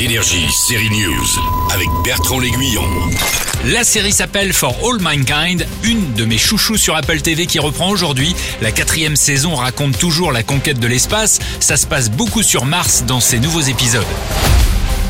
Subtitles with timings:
[0.00, 1.26] Énergie, série News,
[1.74, 2.82] avec Bertrand L'Aiguillon.
[3.66, 7.90] La série s'appelle For All Mankind, une de mes chouchous sur Apple TV qui reprend
[7.90, 8.34] aujourd'hui.
[8.62, 11.38] La quatrième saison raconte toujours la conquête de l'espace.
[11.60, 14.06] Ça se passe beaucoup sur Mars dans ces nouveaux épisodes.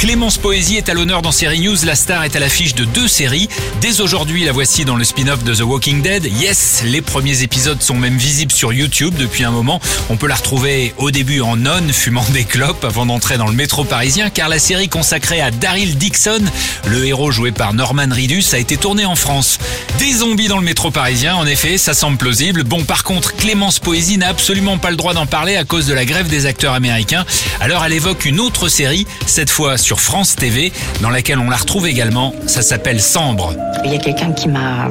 [0.01, 1.77] Clémence Poésie est à l'honneur dans Série News.
[1.85, 3.51] La star est à l'affiche de deux séries.
[3.83, 6.25] Dès aujourd'hui, la voici dans le spin-off de The Walking Dead.
[6.25, 9.79] Yes, les premiers épisodes sont même visibles sur YouTube depuis un moment.
[10.09, 13.53] On peut la retrouver au début en nonne, fumant des clopes avant d'entrer dans le
[13.53, 16.45] métro parisien, car la série consacrée à Daryl Dixon,
[16.87, 19.59] le héros joué par Norman Reedus, a été tournée en France.
[19.99, 22.63] Des zombies dans le métro parisien, en effet, ça semble plausible.
[22.63, 25.93] Bon, par contre, Clémence Poésie n'a absolument pas le droit d'en parler à cause de
[25.93, 27.27] la grève des acteurs américains.
[27.61, 31.51] Alors elle évoque une autre série, cette fois sur sur France TV, dans laquelle on
[31.51, 32.33] la retrouve également.
[32.47, 33.57] Ça s'appelle Sambre.
[33.85, 34.89] Il y a quelqu'un qui m'a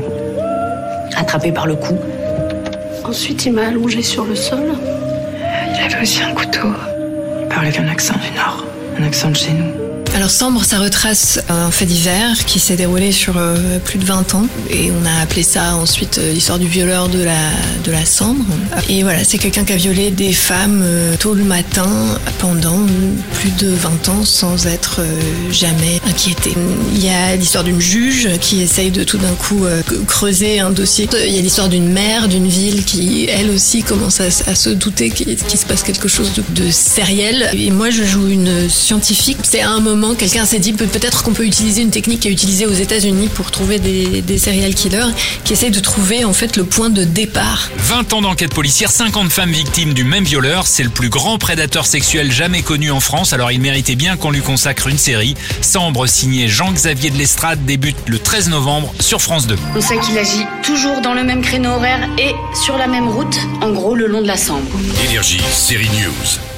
[1.16, 1.98] attrapé par le cou.
[3.06, 4.74] Ensuite, il m'a allongé sur le sol.
[5.74, 6.68] Il avait aussi un couteau.
[7.40, 8.66] Il parlait avec un accent du Nord,
[9.00, 9.89] un accent de chez nous.
[10.16, 14.36] Alors Sambre, ça retrace un fait divers qui s'est déroulé sur euh, plus de 20
[14.36, 17.52] ans et on a appelé ça ensuite euh, l'histoire du violeur de la
[17.84, 18.46] de la Sambre.
[18.90, 21.90] Et voilà, c'est quelqu'un qui a violé des femmes euh, tôt le matin
[22.40, 22.80] pendant
[23.34, 25.02] plus de 20 ans sans être
[25.52, 26.54] jamais inquiété.
[26.94, 29.66] Il y a l'histoire d'une juge qui essaye de tout d'un coup
[30.08, 31.08] creuser un dossier.
[31.26, 35.10] Il y a l'histoire d'une mère d'une ville qui elle aussi commence à, se douter
[35.12, 37.50] qu'il se passe quelque chose de, de sériel.
[37.54, 39.38] Et moi je joue une scientifique.
[39.44, 42.66] C'est un moment quelqu'un s'est dit peut-être qu'on peut utiliser une technique qui est utilisée
[42.66, 46.64] aux États-Unis pour trouver des, des serial killers qui essayent de trouver en fait le
[46.64, 47.70] point de départ.
[47.78, 50.68] 20 ans d'enquête policière, 50 femmes victimes du même violeur.
[50.68, 53.34] C'est le plus grand prédateur sexuel jamais connu en France.
[53.34, 55.36] Alors il méritait bien qu'on lui consacre une série.
[55.62, 59.56] Sambre signé Jean-Xavier de l'Estrade débute le 13 novembre sur France 2.
[59.76, 63.38] On sait qu'il agit toujours dans le même créneau horaire et sur la même route,
[63.62, 64.80] en gros le long de la Sambre.
[65.10, 66.49] Énergie, série News.